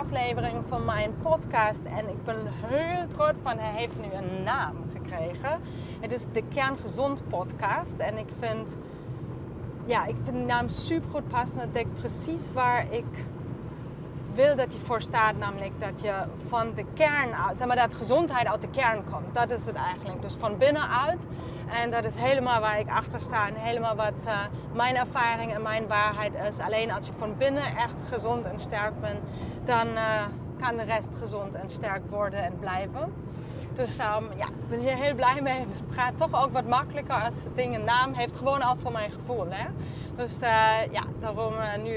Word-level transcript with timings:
aflevering 0.00 0.62
van 0.68 0.84
mijn 0.84 1.14
podcast. 1.22 1.82
En 1.84 2.08
ik 2.08 2.24
ben 2.24 2.36
heel 2.66 3.08
trots, 3.08 3.42
want 3.42 3.60
hij 3.60 3.72
heeft 3.72 3.98
nu 4.00 4.12
een 4.12 4.42
naam 4.42 4.74
gekregen. 4.92 5.60
Het 6.00 6.12
is 6.12 6.24
de 6.32 6.42
Kerngezond 6.54 7.28
podcast. 7.28 7.96
En 7.96 8.18
ik 8.18 8.28
vind, 8.38 8.68
ja, 9.84 10.06
ik 10.06 10.14
vind 10.24 10.36
de 10.36 10.44
naam 10.44 10.68
super 10.68 11.10
goed 11.10 11.28
passen. 11.28 11.60
Het 11.60 11.74
dekt 11.74 11.94
precies 11.94 12.52
waar 12.52 12.92
ik 12.92 13.24
wil 14.40 14.56
dat 14.56 14.72
hij 14.72 14.80
voor 14.80 15.02
staat. 15.02 15.36
Namelijk 15.36 15.72
dat 15.78 16.00
je 16.00 16.14
van 16.48 16.74
de 16.74 16.84
kern 16.94 17.34
uit, 17.34 17.58
zeg 17.58 17.66
maar 17.66 17.76
dat 17.76 17.94
gezondheid 17.94 18.46
uit 18.46 18.60
de 18.60 18.70
kern 18.70 19.02
komt. 19.10 19.34
Dat 19.34 19.50
is 19.50 19.66
het 19.66 19.74
eigenlijk. 19.74 20.22
Dus 20.22 20.34
van 20.38 20.58
binnenuit. 20.58 21.26
En 21.70 21.90
dat 21.90 22.04
is 22.04 22.14
helemaal 22.14 22.60
waar 22.60 22.78
ik 22.78 22.88
achter 22.88 23.20
sta 23.20 23.46
en 23.46 23.54
helemaal 23.54 23.96
wat 23.96 24.24
uh, 24.26 24.40
mijn 24.72 24.96
ervaring 24.96 25.54
en 25.54 25.62
mijn 25.62 25.86
waarheid 25.86 26.32
is. 26.48 26.58
Alleen 26.58 26.90
als 26.90 27.06
je 27.06 27.12
van 27.18 27.36
binnen 27.36 27.76
echt 27.76 28.02
gezond 28.12 28.44
en 28.44 28.60
sterk 28.60 29.00
bent, 29.00 29.20
dan 29.64 29.86
uh, 29.86 30.24
kan 30.60 30.76
de 30.76 30.82
rest 30.82 31.12
gezond 31.20 31.54
en 31.54 31.70
sterk 31.70 32.02
worden 32.10 32.44
en 32.44 32.58
blijven. 32.60 33.12
Dus 33.74 33.98
um, 33.98 34.28
ja, 34.36 34.46
ik 34.46 34.68
ben 34.68 34.78
hier 34.78 34.96
heel 34.96 35.14
blij 35.14 35.40
mee. 35.40 35.58
Het 35.58 35.68
gaat 35.90 36.16
toch 36.16 36.44
ook 36.44 36.52
wat 36.52 36.66
makkelijker 36.66 37.14
als 37.14 37.34
het 37.44 37.56
ding 37.56 37.74
een 37.74 37.84
naam 37.84 38.12
heeft. 38.12 38.36
Gewoon 38.36 38.62
al 38.62 38.76
voor 38.76 38.92
mijn 38.92 39.10
gevoel. 39.10 39.46
Hè? 39.48 39.66
Dus 40.16 40.42
uh, 40.42 40.92
ja, 40.92 41.02
daarom 41.20 41.54
nu 41.82 41.94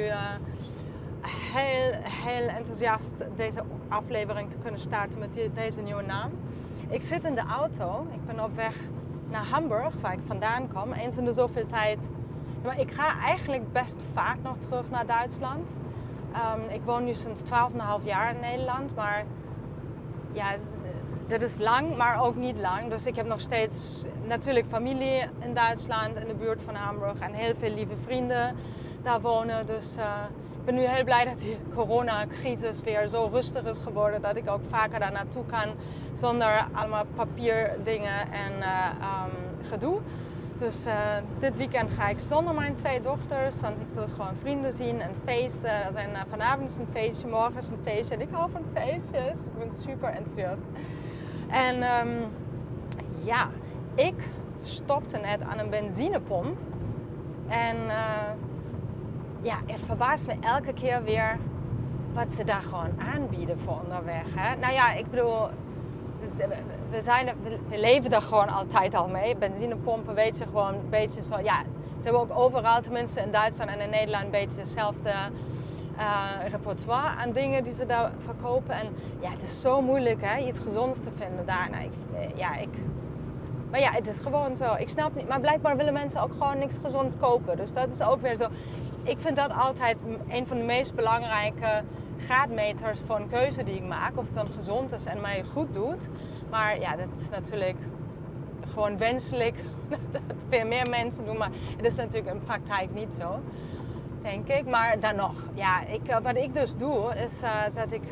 heel, 1.27 1.91
heel 2.02 2.48
enthousiast 2.48 3.23
deze 3.36 3.64
aflevering 3.88 4.50
te 4.50 4.58
kunnen 4.58 4.80
starten 4.80 5.20
met 5.20 5.40
deze 5.54 5.81
nieuwe 5.81 6.02
naam. 6.02 6.31
Ik 6.90 7.02
zit 7.02 7.23
in 7.23 7.36
de 7.36 7.41
auto. 7.41 8.08
Ik 8.14 8.26
ben 8.26 8.44
op 8.44 8.55
weg 8.55 8.76
naar 9.30 9.45
Hamburg, 9.45 9.94
waar 10.02 10.14
ik 10.14 10.20
vandaan 10.28 10.67
kom. 10.73 10.94
Eens 10.94 11.17
in 11.17 11.26
de 11.26 11.34
zoveel 11.34 11.67
tijd. 11.67 12.00
Maar 12.64 12.80
ik 12.80 12.91
ga 12.91 13.20
eigenlijk 13.20 13.72
best 13.72 13.98
vaak 14.14 14.38
nog 14.44 14.56
terug 14.67 14.89
naar 14.89 15.06
Duitsland. 15.06 15.70
Um, 16.36 16.70
ik 16.70 16.81
woon 16.86 17.03
nu 17.03 17.14
sinds 17.14 17.42
12,5 17.42 18.03
jaar 18.03 18.33
in 18.36 18.39
Nederland. 18.39 18.95
Maar 18.95 19.26
ja, 20.31 20.55
dat 21.28 21.42
is 21.42 21.58
lang, 21.58 21.98
maar 21.98 22.23
ook 22.23 22.36
niet 22.36 22.58
lang. 22.58 22.89
Dus 22.89 23.05
ik 23.05 23.16
heb 23.16 23.26
nog 23.26 23.42
steeds 23.42 24.05
natuurlijk 24.28 24.66
familie 24.70 25.26
in 25.39 25.53
Duitsland, 25.53 26.16
in 26.16 26.28
de 26.28 26.36
buurt 26.36 26.61
van 26.66 26.76
Hamburg. 26.76 27.20
En 27.20 27.33
heel 27.33 27.53
veel 27.59 27.73
lieve 27.73 27.95
vrienden 28.03 28.55
daar 29.03 29.22
wonen. 29.22 29.66
Dus 29.66 29.95
ik 29.95 30.53
ben 30.66 30.75
nu 30.75 30.81
heel 30.81 31.03
blij 31.03 31.25
dat 31.25 31.39
die 31.39 31.58
coronacrisis 31.75 32.81
weer 32.81 33.08
zo 33.08 33.30
rustig 33.31 33.64
is 33.64 33.78
geworden. 33.78 34.22
Dat 34.22 34.36
ik 34.36 34.50
ook 34.50 34.61
vaker 34.70 35.00
daar 35.00 35.11
naartoe 35.11 35.45
kan 35.45 35.70
zonder 36.14 36.66
allemaal 36.72 37.05
papierdingen 37.16 38.31
en 38.31 38.52
uh, 38.59 38.88
um, 39.25 39.67
gedoe. 39.70 40.00
Dus 40.58 40.86
uh, 40.86 40.94
dit 41.39 41.58
weekend 41.58 41.89
ga 41.92 42.08
ik 42.08 42.20
zonder 42.20 42.53
mijn 42.53 42.75
twee 42.75 43.02
dochters, 43.02 43.59
want 43.59 43.75
ik 43.75 43.88
wil 43.94 44.08
gewoon 44.16 44.36
vrienden 44.42 44.73
zien 44.73 45.02
en 45.02 45.11
feesten. 45.23 45.86
Er 45.86 45.92
zijn 45.92 46.09
uh, 46.09 46.22
vanavond 46.30 46.77
een 46.80 46.88
feestje, 46.92 47.27
morgen 47.27 47.58
is 47.58 47.70
een 47.70 47.83
feestje. 47.83 48.16
En 48.16 48.22
ik 48.22 48.27
hou 48.31 48.52
van 48.52 48.64
feestjes. 48.73 49.45
Ik 49.45 49.58
ben 49.58 49.70
super 49.75 50.09
enthousiast. 50.09 50.64
En 51.50 51.75
um, 51.75 52.31
ja, 53.23 53.50
ik 53.95 54.16
stopte 54.61 55.17
net 55.17 55.42
aan 55.42 55.59
een 55.59 55.70
benzinepomp. 55.70 56.58
En 57.48 57.77
ja, 59.44 59.55
het 59.66 59.80
verbaast 59.86 60.27
me 60.27 60.36
elke 60.41 60.73
keer 60.73 61.03
weer 61.03 61.38
wat 62.13 62.33
ze 62.33 62.44
daar 62.44 62.61
gewoon 62.61 62.91
aanbieden 63.13 63.59
voor 63.59 63.80
onderweg. 63.83 64.25
Hè? 64.36 64.55
Nou 64.55 64.73
ja, 64.73 64.94
ik 64.94 65.09
bedoel, 65.09 65.49
we, 66.89 67.02
zijn, 67.02 67.30
we 67.69 67.80
leven 67.80 68.09
daar 68.09 68.21
gewoon 68.21 68.49
altijd 68.49 68.95
al 68.95 69.08
mee. 69.08 69.36
Benzinepompen 69.36 70.16
weet 70.16 70.38
je 70.38 70.45
gewoon 70.45 70.73
een 70.73 70.89
beetje 70.89 71.23
zo. 71.23 71.39
Ja, 71.39 71.61
ze 71.97 72.03
hebben 72.03 72.21
ook 72.21 72.38
overal, 72.38 72.81
tenminste 72.81 73.21
in 73.21 73.31
Duitsland 73.31 73.69
en 73.69 73.80
in 73.80 73.89
Nederland, 73.89 74.23
een 74.23 74.31
beetje 74.31 74.59
hetzelfde 74.59 75.14
uh, 75.97 76.49
repertoire 76.49 77.08
aan 77.08 77.31
dingen 77.31 77.64
die 77.64 77.73
ze 77.73 77.86
daar 77.86 78.11
verkopen. 78.17 78.76
En 78.76 78.87
ja, 79.20 79.30
het 79.30 79.43
is 79.43 79.61
zo 79.61 79.82
moeilijk 79.82 80.21
hè, 80.21 80.37
iets 80.37 80.59
gezonds 80.59 80.99
te 80.99 81.09
vinden 81.15 81.45
daar. 81.45 81.70
Nou, 81.71 81.83
ik, 81.83 81.92
ja, 82.36 82.55
ik, 82.55 82.70
maar 83.73 83.80
ja, 83.80 83.92
het 83.92 84.08
is 84.08 84.20
gewoon 84.20 84.55
zo. 84.55 84.76
Ik 84.77 84.89
snap 84.89 85.15
niet. 85.15 85.27
Maar 85.27 85.39
blijkbaar 85.39 85.77
willen 85.77 85.93
mensen 85.93 86.21
ook 86.21 86.32
gewoon 86.32 86.58
niks 86.58 86.77
gezonds 86.83 87.15
kopen. 87.20 87.58
Dus 87.58 87.73
dat 87.73 87.92
is 87.92 88.02
ook 88.02 88.21
weer 88.21 88.36
zo. 88.36 88.48
Ik 89.03 89.19
vind 89.19 89.36
dat 89.36 89.52
altijd 89.52 89.97
een 90.27 90.47
van 90.47 90.58
de 90.58 90.64
meest 90.64 90.95
belangrijke 90.95 91.83
graadmeters 92.17 92.99
voor 93.05 93.15
een 93.15 93.30
keuze 93.30 93.64
die 93.64 93.75
ik 93.75 93.83
maak. 93.83 94.17
Of 94.17 94.25
het 94.25 94.36
dan 94.36 94.52
gezond 94.52 94.91
is 94.91 95.05
en 95.05 95.21
mij 95.21 95.43
goed 95.53 95.73
doet. 95.73 96.09
Maar 96.49 96.80
ja, 96.80 96.95
dat 96.95 97.08
is 97.19 97.30
natuurlijk 97.30 97.77
gewoon 98.73 98.97
wenselijk 98.97 99.55
dat 100.11 100.21
veel 100.49 100.67
meer 100.67 100.89
mensen 100.89 101.25
doen. 101.25 101.37
Maar 101.37 101.52
het 101.77 101.86
is 101.86 101.95
natuurlijk 101.95 102.36
in 102.36 102.43
praktijk 102.43 102.93
niet 102.93 103.15
zo, 103.19 103.39
denk 104.21 104.47
ik. 104.47 104.65
Maar 104.65 104.99
dan 104.99 105.15
nog, 105.15 105.33
ja, 105.53 105.85
ik, 105.85 106.08
eh, 106.08 106.17
wat 106.20 106.35
ik 106.35 106.53
dus 106.53 106.77
doe, 106.77 107.15
is 107.15 107.41
uh, 107.41 107.61
dat 107.73 107.91
ik 107.91 108.03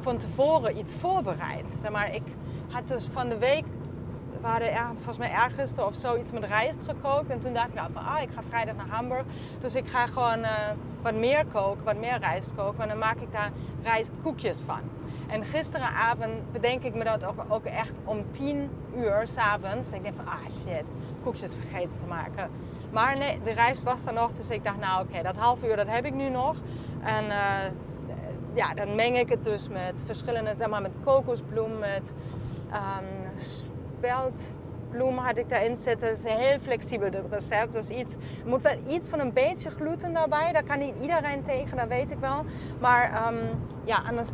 van 0.00 0.16
tevoren 0.16 0.78
iets 0.78 0.94
voorbereid. 0.94 1.64
Zeg 1.80 1.90
maar, 1.90 2.14
ik 2.14 2.22
had 2.68 2.88
dus 2.88 3.08
van 3.12 3.28
de 3.28 3.38
week 3.38 3.64
we 4.42 4.48
hadden 4.48 4.72
er, 4.72 4.86
volgens 4.94 5.18
mij 5.18 5.30
ergens 5.30 5.78
of 5.78 5.94
zoiets 5.94 6.32
met 6.32 6.44
rijst 6.44 6.78
gekookt. 6.86 7.30
En 7.30 7.40
toen 7.40 7.52
dacht 7.52 7.68
ik, 7.68 7.74
nou, 7.74 7.92
van, 7.92 8.04
ah, 8.04 8.22
ik 8.22 8.28
ga 8.34 8.42
vrijdag 8.48 8.76
naar 8.76 8.88
Hamburg. 8.88 9.24
Dus 9.60 9.74
ik 9.74 9.88
ga 9.88 10.06
gewoon 10.06 10.38
uh, 10.38 10.50
wat 11.02 11.14
meer 11.14 11.44
koken, 11.52 11.84
wat 11.84 11.96
meer 11.96 12.18
rijst 12.18 12.54
koken. 12.54 12.82
En 12.82 12.88
dan 12.88 12.98
maak 12.98 13.16
ik 13.16 13.32
daar 13.32 13.50
rijstkoekjes 13.82 14.60
van. 14.66 14.80
En 15.28 15.44
gisteravond 15.44 16.52
bedenk 16.52 16.82
ik 16.82 16.94
me 16.94 17.04
dat 17.04 17.24
ook, 17.24 17.44
ook 17.48 17.64
echt 17.64 17.94
om 18.04 18.24
10 18.32 18.70
uur 18.96 19.22
s'avonds. 19.24 19.90
Ik 19.90 20.02
denk 20.02 20.16
van, 20.16 20.26
ah 20.26 20.50
shit, 20.64 20.84
koekjes 21.22 21.54
vergeten 21.54 21.98
te 22.00 22.06
maken. 22.06 22.50
Maar 22.90 23.16
nee, 23.16 23.40
de 23.44 23.52
rijst 23.52 23.82
was 23.82 24.04
er 24.04 24.12
nog. 24.12 24.32
Dus 24.32 24.50
ik 24.50 24.64
dacht, 24.64 24.78
nou 24.78 25.04
oké, 25.04 25.22
dat 25.22 25.36
half 25.36 25.64
uur 25.64 25.76
dat 25.76 25.88
heb 25.88 26.04
ik 26.04 26.14
nu 26.14 26.28
nog. 26.28 26.56
En 27.02 27.24
uh, 27.24 27.34
ja, 28.54 28.74
dan 28.74 28.94
meng 28.94 29.18
ik 29.18 29.28
het 29.28 29.44
dus 29.44 29.68
met 29.68 29.94
verschillende, 30.06 30.54
zeg 30.54 30.68
maar 30.68 30.82
met 30.82 30.92
kokosbloem, 31.04 31.78
met 31.78 32.12
um, 32.72 33.40
speldbloem 34.02 35.18
had 35.18 35.36
ik 35.36 35.48
daarin 35.48 35.76
zitten. 35.76 36.08
Het 36.08 36.18
is 36.18 36.32
heel 36.32 36.58
flexibel 36.58 37.10
dit 37.10 37.22
recept. 37.30 37.72
Dus 37.72 37.88
iets, 37.88 38.14
er 38.14 38.48
moet 38.48 38.62
wel 38.62 38.76
iets 38.88 39.08
van 39.08 39.18
een 39.20 39.32
beetje 39.32 39.70
gluten 39.70 40.12
daarbij. 40.12 40.52
Daar 40.52 40.64
kan 40.64 40.78
niet 40.78 40.94
iedereen 41.00 41.42
tegen, 41.42 41.76
dat 41.76 41.88
weet 41.88 42.10
ik 42.10 42.18
wel. 42.18 42.44
Maar 42.80 43.32
um, 43.32 43.38
ja, 43.84 44.02
anders, 44.08 44.28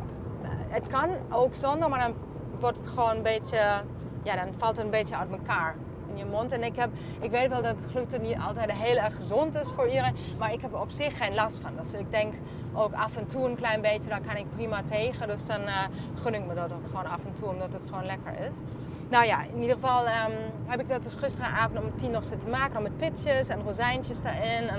het 0.68 0.86
kan 0.86 1.10
ook 1.30 1.54
zonder, 1.54 1.88
maar 1.88 2.00
dan 2.00 2.14
wordt 2.60 2.78
het 2.78 2.88
gewoon 2.88 3.16
een 3.16 3.22
beetje, 3.22 3.82
ja, 4.22 4.36
dan 4.36 4.54
valt 4.56 4.76
het 4.76 4.84
een 4.84 4.90
beetje 4.90 5.16
uit 5.16 5.30
elkaar 5.30 5.74
je 6.18 6.24
mond. 6.24 6.52
En 6.52 6.62
ik, 6.62 6.76
heb, 6.76 6.90
ik 7.20 7.30
weet 7.30 7.48
wel 7.48 7.62
dat 7.62 7.86
gluten 7.90 8.22
niet 8.22 8.38
altijd 8.46 8.72
heel 8.72 8.96
erg 8.96 9.16
gezond 9.16 9.54
is 9.54 9.68
voor 9.74 9.86
iedereen, 9.86 10.14
maar 10.38 10.52
ik 10.52 10.60
heb 10.60 10.72
er 10.72 10.80
op 10.80 10.90
zich 10.90 11.16
geen 11.16 11.34
last 11.34 11.58
van. 11.58 11.70
Dus 11.76 11.92
ik 11.92 12.10
denk 12.10 12.34
ook 12.74 12.92
af 12.92 13.16
en 13.16 13.26
toe 13.26 13.48
een 13.48 13.56
klein 13.56 13.80
beetje, 13.80 14.08
daar 14.08 14.20
kan 14.26 14.36
ik 14.36 14.46
prima 14.54 14.82
tegen. 14.90 15.28
Dus 15.28 15.46
dan 15.46 15.60
uh, 15.60 15.84
gun 16.22 16.34
ik 16.34 16.46
me 16.46 16.54
dat 16.54 16.72
ook 16.72 16.86
gewoon 16.86 17.06
af 17.06 17.24
en 17.24 17.32
toe, 17.40 17.48
omdat 17.48 17.72
het 17.72 17.82
gewoon 17.88 18.06
lekker 18.06 18.32
is. 18.32 18.54
Nou 19.08 19.26
ja, 19.26 19.42
in 19.42 19.60
ieder 19.60 19.74
geval 19.74 20.06
um, 20.06 20.32
heb 20.66 20.80
ik 20.80 20.88
dat 20.88 21.02
dus 21.02 21.14
gisteravond 21.14 21.78
om 21.78 21.98
tien 21.98 22.10
nog 22.10 22.24
zitten 22.24 22.50
maken. 22.50 22.82
met 22.82 22.96
pitjes 22.96 23.48
en 23.48 23.62
rozijntjes 23.62 24.22
daarin. 24.22 24.68
En 24.68 24.78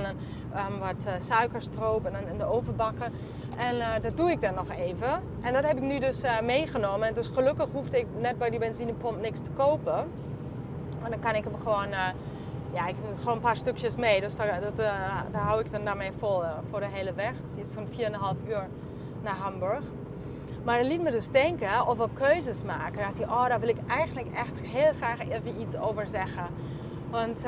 um, 0.56 0.80
wat 0.80 1.06
uh, 1.08 1.14
suikerstroop 1.20 2.06
en 2.06 2.12
dan 2.12 2.32
in 2.32 2.38
de 2.38 2.46
oven 2.46 2.76
bakken. 2.76 3.14
En 3.58 3.76
uh, 3.76 3.88
dat 4.02 4.18
doe 4.18 4.32
ik 4.32 4.42
dan 4.42 4.54
nog 4.54 4.70
even. 4.72 5.22
En 5.42 5.54
dat 5.54 5.68
heb 5.68 5.78
ik 5.78 5.84
nu 5.84 6.00
dus 6.00 6.24
meegenomen. 6.44 7.08
En 7.08 7.14
dus 7.14 7.28
gelukkig 7.28 7.68
hoefde 7.72 8.00
ik 8.00 8.08
net 8.20 8.38
bij 8.38 8.50
die 8.50 8.60
benzinepomp 8.60 9.22
niks 9.22 9.40
te 9.40 9.50
kopen. 9.50 10.06
En 11.04 11.10
dan 11.10 11.20
kan 11.20 11.36
ik 11.36 11.44
hem 11.44 11.56
gewoon... 11.64 11.90
ja, 12.74 12.88
ik 12.88 12.96
heb 13.02 13.18
gewoon 13.20 13.36
een 13.36 13.42
paar 13.42 13.58
stukjes 13.58 13.96
mee. 13.96 14.22
Dus 14.22 14.36
daar, 14.36 14.62
dat, 14.62 14.78
daar 14.78 15.42
hou 15.42 15.60
ik 15.60 15.72
dan 15.72 15.86
daarmee 15.86 16.12
vol 16.18 16.42
voor 16.70 16.80
de 16.80 16.88
hele 16.92 17.14
weg. 17.14 17.32
Het 17.38 17.50
is 17.52 17.58
iets 17.58 17.72
van 17.74 17.86
4,5 18.36 18.50
uur 18.50 18.68
naar 19.22 19.36
Hamburg. 19.36 19.84
Maar 20.64 20.78
dat 20.78 20.88
liet 20.88 21.02
me 21.02 21.12
dus 21.12 21.30
denken 21.30 21.88
over 21.88 22.10
keuzes 22.14 22.64
maken. 22.64 23.00
Dacht 23.00 23.18
hij, 23.18 23.28
oh, 23.28 23.48
daar 23.48 23.60
wil 23.60 23.70
ik 23.70 23.78
eigenlijk 23.88 24.28
echt 24.36 24.60
heel 24.60 24.92
graag 24.98 25.20
even 25.20 25.62
iets 25.62 25.78
over 25.78 26.08
zeggen. 26.08 26.46
Want 27.10 27.46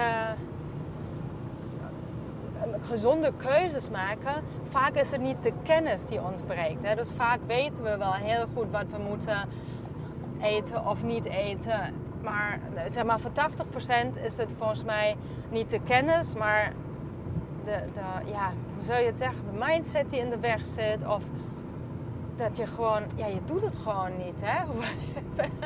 gezonde 2.81 3.33
keuzes 3.38 3.89
maken, 3.89 4.44
vaak 4.69 4.95
is 4.95 5.12
het 5.12 5.21
niet 5.21 5.44
de 5.44 5.54
kennis 5.63 6.06
die 6.06 6.21
ontbreekt. 6.21 6.86
Hè? 6.86 6.95
Dus 6.95 7.10
vaak 7.16 7.39
weten 7.48 7.83
we 7.83 7.98
wel 7.98 8.13
heel 8.13 8.45
goed 8.54 8.71
wat 8.71 8.86
we 8.92 8.98
moeten 9.10 9.50
eten 10.42 10.86
of 10.86 11.04
niet 11.04 11.25
eten. 11.25 11.94
Maar, 12.23 12.59
zeg 12.89 13.03
maar 13.03 13.19
voor 13.19 13.31
80% 13.31 14.21
is 14.23 14.38
het 14.38 14.50
volgens 14.57 14.83
mij 14.83 15.15
niet 15.50 15.69
de 15.69 15.79
kennis, 15.79 16.35
maar 16.35 16.73
de, 17.65 17.79
de, 17.94 18.31
ja, 18.31 18.51
hoe 18.75 18.85
zou 18.85 19.00
je 19.00 19.06
het 19.06 19.18
zeggen, 19.18 19.39
de 19.51 19.65
mindset 19.65 20.09
die 20.09 20.19
in 20.19 20.29
de 20.29 20.39
weg 20.39 20.65
zit. 20.65 21.07
Of 21.07 21.23
dat 22.41 22.57
je 22.57 22.68
gewoon, 22.68 23.03
ja, 23.15 23.25
je 23.27 23.39
doet 23.45 23.62
het 23.62 23.77
gewoon 23.77 24.18
niet. 24.18 24.35
Hè? 24.41 24.63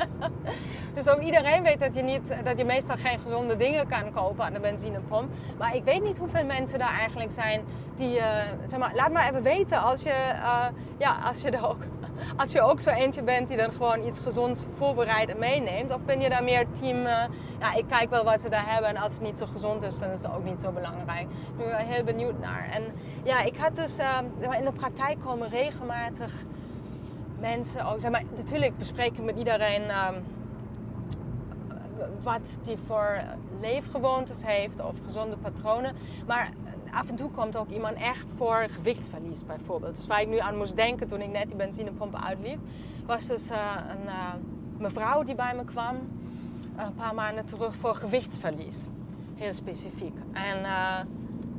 dus 0.94 1.08
ook 1.08 1.20
iedereen 1.20 1.62
weet 1.62 1.80
dat 1.80 1.94
je, 1.94 2.02
niet, 2.02 2.44
dat 2.44 2.58
je 2.58 2.64
meestal 2.64 2.96
geen 2.96 3.18
gezonde 3.18 3.56
dingen 3.56 3.88
kan 3.88 4.12
kopen 4.12 4.44
aan 4.44 4.52
de 4.52 4.60
benzinepomp. 4.60 5.30
Maar 5.58 5.76
ik 5.76 5.84
weet 5.84 6.02
niet 6.02 6.18
hoeveel 6.18 6.44
mensen 6.44 6.78
daar 6.78 6.98
eigenlijk 6.98 7.32
zijn 7.32 7.60
die, 7.96 8.16
uh, 8.16 8.24
zeg 8.64 8.78
maar, 8.78 8.92
laat 8.94 9.12
maar 9.12 9.28
even 9.28 9.42
weten 9.42 9.82
als 9.82 10.02
je, 10.02 10.32
uh, 10.34 10.66
ja, 10.98 11.16
als 11.24 11.40
je 11.40 11.50
er 11.50 11.68
ook, 11.68 11.82
als 12.36 12.52
je 12.52 12.60
ook 12.60 12.80
zo 12.80 12.90
eentje 12.90 13.22
bent 13.22 13.48
die 13.48 13.56
dan 13.56 13.72
gewoon 13.72 14.06
iets 14.06 14.18
gezonds 14.18 14.60
voorbereidt 14.74 15.30
en 15.30 15.38
meeneemt. 15.38 15.94
Of 15.94 16.00
ben 16.00 16.20
je 16.20 16.28
daar 16.28 16.44
meer 16.44 16.66
team, 16.80 16.96
uh, 16.96 17.24
ja, 17.60 17.74
ik 17.74 17.84
kijk 17.88 18.10
wel 18.10 18.24
wat 18.24 18.40
ze 18.40 18.48
daar 18.48 18.72
hebben 18.72 18.90
en 18.90 18.96
als 18.96 19.14
het 19.14 19.22
niet 19.22 19.38
zo 19.38 19.46
gezond 19.46 19.82
is, 19.82 19.98
dan 19.98 20.10
is 20.10 20.22
het 20.22 20.32
ook 20.32 20.44
niet 20.44 20.60
zo 20.60 20.70
belangrijk. 20.70 21.26
Ik 21.58 21.70
ben 21.70 21.86
heel 21.86 22.04
benieuwd 22.04 22.38
naar. 22.40 22.68
En 22.72 22.82
ja, 23.22 23.42
ik 23.42 23.56
had 23.56 23.74
dus 23.74 23.98
in 24.58 24.64
de 24.64 24.72
praktijk 24.72 25.18
komen 25.24 25.48
regelmatig 25.48 26.32
mensen 27.40 27.86
ook, 27.86 28.00
zeg 28.00 28.10
maar, 28.10 28.22
natuurlijk 28.36 28.78
bespreek 28.78 29.12
ik 29.12 29.24
met 29.24 29.36
iedereen 29.36 29.82
ehm, 29.82 30.14
wat 32.22 32.40
die 32.62 32.76
voor 32.86 33.20
leefgewoontes 33.60 34.38
heeft 34.42 34.80
of 34.80 34.94
gezonde 35.04 35.36
patronen. 35.36 35.94
Maar 36.26 36.50
af 36.96 37.08
en 37.08 37.16
toe 37.16 37.30
komt 37.30 37.56
ook 37.56 37.68
iemand 37.68 37.96
echt 37.96 38.26
voor 38.36 38.66
gewichtsverlies 38.70 39.44
bijvoorbeeld. 39.46 39.96
Dus 39.96 40.06
waar 40.06 40.20
ik 40.20 40.28
nu 40.28 40.38
aan 40.38 40.56
moest 40.56 40.76
denken 40.76 41.08
toen 41.08 41.20
ik 41.20 41.30
net 41.30 41.46
die 41.46 41.56
benzinepomp 41.56 42.16
uitliet, 42.24 42.58
was 43.06 43.26
dus 43.26 43.50
uh, 43.50 43.56
een 43.88 44.06
uh, 44.06 44.32
mevrouw 44.78 45.22
die 45.22 45.34
bij 45.34 45.54
me 45.54 45.64
kwam 45.64 45.96
een 46.76 46.94
paar 46.94 47.14
maanden 47.14 47.44
terug 47.44 47.76
voor 47.76 47.94
gewichtsverlies. 47.94 48.86
Heel 49.34 49.54
specifiek. 49.54 50.14
En 50.32 50.58
uh, 50.58 50.98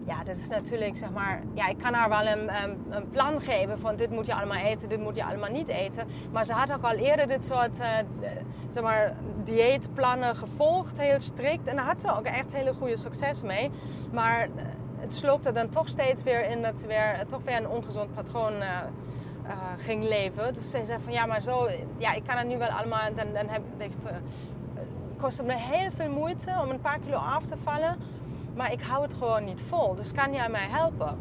ja, 0.06 0.24
dat 0.24 0.38
is 0.38 0.48
natuurlijk, 0.48 0.98
zeg 0.98 1.10
maar, 1.10 1.42
ja, 1.54 1.68
ik 1.68 1.78
kan 1.78 1.94
haar 1.94 2.10
wel 2.10 2.28
een, 2.28 2.50
een, 2.90 3.10
plan 3.10 3.42
geven 3.42 3.80
van 3.80 3.96
dit 3.96 4.10
moet 4.10 4.26
je 4.26 4.36
allemaal 4.36 4.58
eten, 4.58 4.90
dit 4.90 5.00
moet 5.00 5.16
je 5.16 5.26
allemaal 5.26 5.52
niet 5.52 5.68
eten. 5.68 6.08
Maar 6.32 6.46
ze 6.46 6.54
had 6.54 6.72
ook 6.72 6.84
al 6.84 6.96
eerder 6.96 7.28
dit 7.28 7.46
soort, 7.46 7.76
zeg 8.72 8.84
maar, 8.84 9.16
dieetplannen 9.44 10.36
gevolgd, 10.36 10.98
heel 10.98 11.22
strikt. 11.22 11.68
En 11.68 11.76
daar 11.76 11.86
had 11.86 12.02
ze 12.02 12.16
ook 12.18 12.26
echt 12.26 12.52
hele 12.52 12.74
goede 12.74 12.98
succes 12.98 13.42
mee. 13.42 13.72
Maar 14.12 14.42
eh, 14.42 14.66
het 15.00 15.14
sloopte 15.14 15.52
dan 15.52 15.70
toch 15.70 15.88
steeds 15.88 16.24
weer 16.24 16.50
in 16.50 16.62
dat 16.62 16.80
ze 16.80 16.88
weer, 16.88 17.26
toch 17.30 17.42
weer 17.44 17.58
een 17.58 17.70
ongezond 17.70 18.14
patroon 18.14 18.54
uh, 18.54 18.68
uh, 19.46 19.52
ging 19.78 20.04
leven. 20.04 20.54
Dus 20.54 20.70
ze 20.70 20.82
zei 20.86 21.00
van 21.04 21.14
ja, 21.14 21.26
maar 21.26 21.42
zo, 21.42 21.70
ja, 21.98 22.14
ik 22.14 22.24
kan 22.24 22.38
het 22.38 22.48
nu 22.48 22.58
wel 22.58 22.68
allemaal, 22.68 23.14
dan, 23.16 23.34
dan 23.34 23.48
heb 23.48 23.62
het 23.80 25.46
me 25.46 25.54
heel 25.54 25.92
veel 25.92 26.10
moeite 26.10 26.52
om 26.64 26.70
een 26.70 26.82
paar 26.82 27.00
kilo 27.00 27.18
af 27.18 27.46
te 27.46 27.58
vallen. 27.64 27.98
Maar 28.56 28.72
ik 28.72 28.82
hou 28.82 29.04
het 29.04 29.14
gewoon 29.14 29.44
niet 29.44 29.62
vol. 29.62 29.96
Dus 29.96 30.12
kan 30.12 30.34
jij 30.34 30.50
mij 30.50 30.68
helpen? 30.70 31.18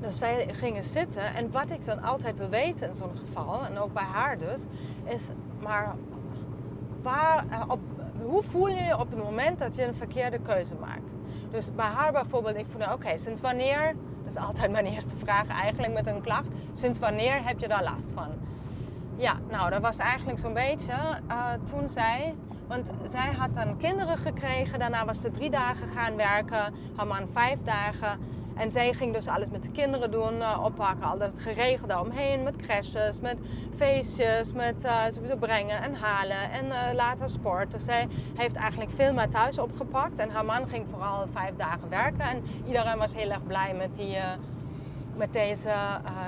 Dus 0.00 0.18
wij 0.18 0.48
gingen 0.52 0.84
zitten. 0.84 1.34
En 1.34 1.50
wat 1.50 1.70
ik 1.70 1.84
dan 1.84 2.02
altijd 2.02 2.36
wil 2.36 2.48
weten 2.48 2.88
in 2.88 2.94
zo'n 2.94 3.16
geval, 3.16 3.64
en 3.64 3.78
ook 3.78 3.92
bij 3.92 4.02
haar 4.02 4.38
dus, 4.38 4.60
is 5.04 5.28
maar 5.60 5.94
waar, 7.02 7.44
eh, 7.50 7.62
op, 7.68 7.80
hoe 8.22 8.42
voel 8.42 8.68
je 8.68 8.82
je 8.82 8.98
op 8.98 9.10
het 9.10 9.18
moment 9.18 9.58
dat 9.58 9.74
je 9.74 9.84
een 9.84 9.94
verkeerde 9.94 10.38
keuze 10.38 10.74
maakt? 10.74 11.10
Dus 11.52 11.74
bij 11.74 11.86
haar 11.86 12.12
bijvoorbeeld, 12.12 12.56
ik 12.56 12.66
voelde, 12.70 12.92
oké, 12.92 13.18
sinds 13.18 13.40
wanneer, 13.40 13.94
dat 14.22 14.32
is 14.32 14.36
altijd 14.36 14.70
mijn 14.70 14.86
eerste 14.86 15.16
vraag 15.16 15.48
eigenlijk 15.48 15.92
met 15.92 16.06
een 16.06 16.20
klacht, 16.20 16.46
sinds 16.74 16.98
wanneer 16.98 17.44
heb 17.44 17.58
je 17.58 17.68
daar 17.68 17.82
last 17.82 18.08
van? 18.14 18.28
Ja, 19.16 19.36
nou, 19.50 19.70
dat 19.70 19.80
was 19.80 19.96
eigenlijk 19.96 20.38
zo'n 20.38 20.52
beetje 20.52 20.92
uh, 21.28 21.52
toen 21.70 21.88
zij 21.88 22.34
want 22.72 23.10
zij 23.10 23.32
had 23.32 23.54
dan 23.54 23.76
kinderen 23.76 24.18
gekregen. 24.18 24.78
Daarna 24.78 25.04
was 25.04 25.20
ze 25.20 25.30
drie 25.30 25.50
dagen 25.50 25.88
gaan 25.94 26.16
werken. 26.16 26.74
Haar 26.96 27.06
man 27.06 27.28
vijf 27.32 27.58
dagen. 27.64 28.18
En 28.54 28.70
zij 28.70 28.92
ging 28.92 29.14
dus 29.14 29.28
alles 29.28 29.50
met 29.50 29.62
de 29.62 29.70
kinderen 29.70 30.10
doen, 30.10 30.34
uh, 30.38 30.60
oppakken, 30.64 31.06
al 31.06 31.18
dat 31.18 31.32
geregelde 31.36 32.00
omheen. 32.00 32.42
Met 32.42 32.56
crashes, 32.56 33.20
met 33.20 33.36
feestjes, 33.76 34.52
met 34.52 34.84
uh, 34.84 35.02
sowieso 35.10 35.36
brengen 35.36 35.82
en 35.82 35.94
halen 35.94 36.50
en 36.50 36.66
uh, 36.66 36.94
later 36.94 37.30
sport. 37.30 37.70
Dus 37.70 37.84
zij 37.84 38.08
heeft 38.34 38.54
eigenlijk 38.54 38.90
veel 38.90 39.12
meer 39.12 39.28
thuis 39.28 39.58
opgepakt. 39.58 40.16
En 40.16 40.30
haar 40.30 40.44
man 40.44 40.68
ging 40.68 40.86
vooral 40.90 41.26
vijf 41.32 41.56
dagen 41.56 41.88
werken. 41.88 42.24
En 42.24 42.42
iedereen 42.66 42.98
was 42.98 43.14
heel 43.14 43.30
erg 43.30 43.46
blij 43.46 43.74
met, 43.74 43.96
die, 43.96 44.16
met 45.16 45.32
deze 45.32 45.72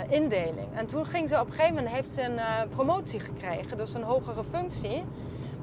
indeling. 0.09 0.69
En 0.75 0.87
toen 0.87 1.07
ging 1.07 1.29
ze 1.29 1.41
op 1.41 1.47
een 1.47 1.53
gegeven 1.53 1.75
moment 1.75 1.95
heeft 1.95 2.11
ze 2.11 2.23
een 2.23 2.69
promotie 2.69 3.21
gekregen, 3.21 3.77
dus 3.77 3.95
een 3.95 4.03
hogere 4.03 4.45
functie. 4.45 5.05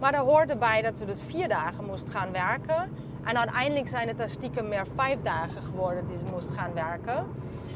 Maar 0.02 0.12
daar 0.12 0.22
hoorde 0.22 0.56
bij 0.56 0.82
dat 0.82 0.98
ze 0.98 1.06
dus 1.06 1.22
vier 1.22 1.48
dagen 1.48 1.86
moest 1.86 2.10
gaan 2.10 2.32
werken. 2.32 2.90
En 3.24 3.38
uiteindelijk 3.38 3.88
zijn 3.88 4.08
het 4.08 4.20
er 4.20 4.30
stiekem 4.30 4.68
meer 4.68 4.86
vijf 4.96 5.18
dagen 5.24 5.62
geworden 5.62 6.08
die 6.08 6.18
ze 6.18 6.26
moest 6.26 6.50
gaan 6.50 6.74
werken. 6.74 7.26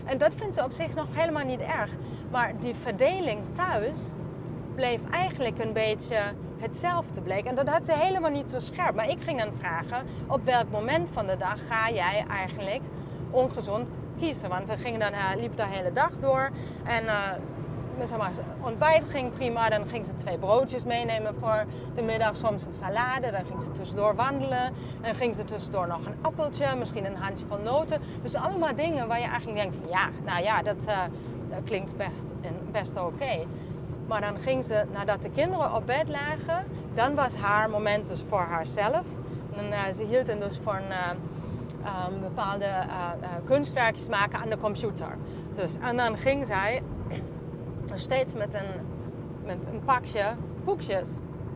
En 0.06 0.18
dat 0.18 0.33
vindt 0.36 0.56
ze 0.56 0.63
op 0.63 0.72
zich 0.72 0.95
nog 0.95 1.07
helemaal 1.12 1.45
niet 1.45 1.60
erg. 1.60 1.92
Maar 2.31 2.54
die 2.60 2.75
verdeling 2.75 3.42
thuis 3.56 3.98
bleef 4.75 5.00
eigenlijk 5.12 5.60
een 5.60 5.74
beetje 5.74 6.18
hetzelfde 6.57 7.22
bleek. 7.22 7.45
En 7.45 7.56
dat 7.56 7.68
had 7.68 7.86
ze 7.86 7.94
helemaal 7.94 8.31
niet 8.31 8.50
zo 8.50 8.60
scherp. 8.60 8.95
Maar 8.95 9.10
ik 9.10 9.21
ging 9.21 9.39
dan 9.39 9.51
vragen, 9.60 10.06
op 10.28 10.45
welk 10.45 10.71
moment 10.71 11.10
van 11.13 11.28
de 11.28 11.38
dag 11.38 11.60
ga 11.68 11.92
jij 11.92 12.25
eigenlijk 12.30 12.81
ongezond 13.31 13.88
kiezen? 14.19 14.50
Want 14.50 14.68
we 14.68 14.78
gingen 14.78 15.00
dan, 15.00 15.13
uh, 15.13 15.30
liep 15.36 15.57
de 15.57 15.66
hele 15.66 15.94
dag 15.94 16.12
door. 16.19 16.50
En 16.83 17.04
uh, 17.04 17.30
zeg 18.03 18.18
maar, 18.18 18.31
ontbijt 18.62 19.03
ging 19.09 19.33
prima. 19.33 19.69
Dan 19.69 19.88
ging 19.88 20.06
ze 20.06 20.15
twee 20.15 20.38
broodjes 20.38 20.83
meenemen 20.83 21.36
voor 21.39 21.65
de 21.95 22.01
middag. 22.01 22.36
Soms 22.36 22.65
een 22.65 22.74
salade. 22.74 23.31
Dan 23.31 23.45
ging 23.45 23.63
ze 23.63 23.71
tussendoor 23.71 24.15
wandelen. 24.15 24.74
Dan 25.01 25.15
ging 25.15 25.36
ze 25.36 25.44
tussendoor 25.44 25.88
nog 25.88 26.06
een 26.06 26.15
appeltje. 26.21 26.75
Misschien 26.75 27.06
een 27.06 27.15
handje 27.15 27.45
van 27.45 27.63
noten. 27.63 28.01
Dus 28.21 28.36
allemaal 28.36 28.75
dingen 28.75 29.07
waar 29.07 29.19
je 29.19 29.27
eigenlijk 29.27 29.57
denkt 29.57 29.75
van 29.75 29.89
ja, 29.89 30.09
nou 30.25 30.44
ja, 30.44 30.62
dat, 30.62 30.77
uh, 30.88 31.00
dat 31.50 31.63
klinkt 31.63 31.97
best, 31.97 32.25
best 32.71 32.97
oké. 32.97 33.45
Maar 34.07 34.21
dan 34.21 34.38
ging 34.38 34.63
ze, 34.63 34.86
nadat 34.94 35.21
de 35.21 35.30
kinderen 35.30 35.75
op 35.75 35.86
bed 35.86 36.07
lagen, 36.07 36.65
dan 36.94 37.15
was 37.15 37.36
haar 37.36 37.69
moment 37.69 38.07
dus 38.07 38.24
voor 38.30 38.39
haarzelf. 38.39 39.03
En, 39.56 39.65
uh, 39.65 39.94
ze 39.94 40.03
hield 40.03 40.25
dan 40.25 40.39
dus 40.39 40.59
voor 40.63 40.75
een, 40.75 41.18
um, 42.13 42.19
bepaalde 42.19 42.68
kunstwerkjes 43.45 44.07
maken 44.07 44.39
aan 44.39 44.50
de 44.50 44.57
computer. 44.57 45.18
Dus, 45.56 45.75
en 45.81 45.97
dan 45.97 46.18
ging 46.18 46.45
zij 46.45 46.81
steeds 47.93 48.33
met 48.33 48.53
een, 48.53 48.85
met 49.45 49.65
een 49.65 49.81
pakje 49.85 50.25
koekjes 50.65 51.09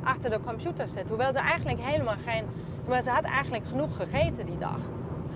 achter 0.03 0.29
de 0.29 0.39
computer 0.45 0.87
zit. 0.87 1.09
Hoewel 1.09 1.31
ze 1.31 1.39
eigenlijk 1.39 1.79
helemaal 1.81 2.15
geen. 2.25 2.45
Terwijl 2.79 3.03
ze 3.03 3.09
had 3.09 3.23
eigenlijk 3.23 3.65
genoeg 3.65 3.95
gegeten 3.95 4.45
die 4.45 4.57
dag. 4.57 4.79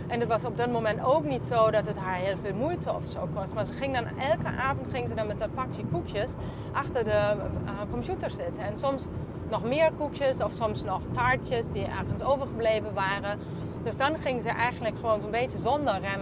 En 0.08 0.20
het 0.20 0.30
was 0.30 0.46
op 0.46 0.58
dat 0.58 0.72
moment 0.72 1.04
ook 1.04 1.24
niet 1.24 1.46
zo 1.46 1.72
dat 1.72 1.88
het 1.88 1.98
haar 1.98 2.16
heel 2.16 2.38
veel 2.42 2.54
moeite 2.54 2.94
of 2.94 3.06
zo 3.06 3.28
kost. 3.36 3.54
Maar 3.54 3.66
ze 3.66 3.74
ging 3.74 3.94
dan 3.94 4.18
elke 4.20 4.48
avond 4.48 4.88
ging 4.92 5.08
ze 5.08 5.16
dan 5.16 5.28
met 5.28 5.40
dat 5.40 5.54
pakje 5.54 5.86
koekjes 5.92 6.32
achter 6.72 7.04
de 7.04 7.36
uh, 7.66 7.72
computer 7.92 8.30
zitten. 8.30 8.64
En 8.64 8.78
soms 8.78 9.08
nog 9.50 9.64
meer 9.64 9.92
koekjes 9.98 10.42
of 10.42 10.52
soms 10.52 10.84
nog 10.84 11.02
taartjes 11.12 11.68
die 11.68 11.86
ergens 11.86 12.22
overgebleven 12.22 12.94
waren. 12.94 13.40
Dus 13.84 13.98
dan 13.98 14.18
ging 14.18 14.42
ze 14.42 14.50
eigenlijk 14.50 14.96
gewoon 15.00 15.22
zo'n 15.22 15.32
beetje 15.32 15.58
zonder 15.58 16.00
rem 16.00 16.22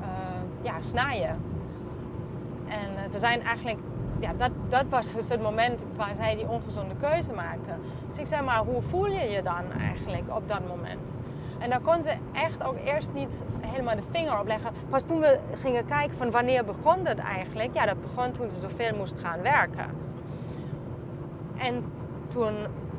uh, 0.00 0.06
ja, 0.62 0.80
snijden. 0.80 1.36
En 2.68 3.12
uh, 3.12 3.20
zijn 3.20 3.42
eigenlijk, 3.42 3.78
ja, 4.20 4.32
dat, 4.38 4.50
dat 4.68 4.84
was 4.88 5.14
dus 5.14 5.28
het 5.28 5.42
moment 5.42 5.82
waar 5.96 6.14
zij 6.16 6.36
die 6.36 6.48
ongezonde 6.48 6.94
keuze 7.00 7.32
maakte. 7.32 7.70
Dus 8.08 8.18
ik 8.18 8.26
zei 8.26 8.42
maar, 8.42 8.58
hoe 8.58 8.82
voel 8.82 9.06
je 9.06 9.30
je 9.30 9.42
dan 9.42 9.72
eigenlijk 9.80 10.24
op 10.36 10.48
dat 10.48 10.60
moment? 10.68 11.14
En 11.58 11.70
daar 11.70 11.80
kon 11.80 12.02
ze 12.02 12.14
echt 12.32 12.64
ook 12.64 12.76
eerst 12.84 13.12
niet 13.12 13.34
helemaal 13.60 13.96
de 13.96 14.02
vinger 14.10 14.40
op 14.40 14.46
leggen. 14.46 14.72
Pas 14.88 15.04
toen 15.04 15.20
we 15.20 15.38
gingen 15.60 15.86
kijken 15.86 16.16
van 16.16 16.30
wanneer 16.30 16.64
begon 16.64 17.04
dat 17.04 17.18
eigenlijk? 17.18 17.74
Ja, 17.74 17.86
dat 17.86 18.00
begon 18.02 18.32
toen 18.32 18.50
ze 18.50 18.60
zoveel 18.60 18.96
moest 18.96 19.14
gaan 19.22 19.42
werken. 19.42 19.86
En 21.56 21.84
toen 22.28 22.54